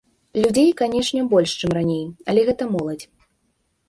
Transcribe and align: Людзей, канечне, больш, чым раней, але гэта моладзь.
Людзей, 0.43 0.69
канечне, 0.79 1.19
больш, 1.33 1.51
чым 1.59 1.75
раней, 1.79 2.01
але 2.33 2.47
гэта 2.47 2.63
моладзь. 2.77 3.05